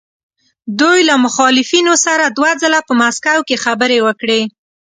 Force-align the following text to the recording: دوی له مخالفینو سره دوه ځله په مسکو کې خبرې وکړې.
دوی 0.79 0.99
له 1.09 1.15
مخالفینو 1.25 1.93
سره 2.05 2.25
دوه 2.37 2.51
ځله 2.61 2.79
په 2.87 2.93
مسکو 3.01 3.39
کې 3.47 3.61
خبرې 3.65 3.99
وکړې. 4.05 4.41